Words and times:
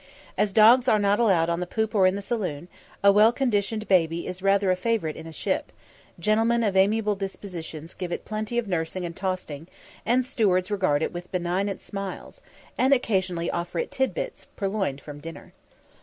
As 0.35 0.51
dogs 0.51 0.87
are 0.87 0.97
not 0.97 1.19
allowed 1.19 1.47
on 1.47 1.59
the 1.59 1.67
poop 1.67 1.93
or 1.93 2.07
in 2.07 2.15
the 2.15 2.23
saloon, 2.23 2.69
a 3.03 3.11
well 3.11 3.31
conditioned 3.31 3.87
baby 3.87 4.25
is 4.25 4.41
rather 4.41 4.71
a 4.71 4.75
favourite 4.75 5.15
in 5.15 5.27
a 5.27 5.31
ship; 5.31 5.71
gentlemen 6.19 6.63
of 6.63 6.75
amiable 6.75 7.13
dispositions 7.13 7.93
give 7.93 8.11
it 8.11 8.25
plenty 8.25 8.57
of 8.57 8.67
nursing 8.67 9.05
and 9.05 9.15
tossing, 9.15 9.67
and 10.03 10.25
stewards 10.25 10.71
regard 10.71 11.03
it 11.03 11.13
with 11.13 11.31
benignant 11.31 11.81
smiles, 11.81 12.41
and 12.79 12.95
occasionally 12.95 13.51
offer 13.51 13.77
it 13.77 13.91
"titbits" 13.91 14.47
purloined 14.55 14.99
from 15.01 15.19
dinner. 15.19 15.53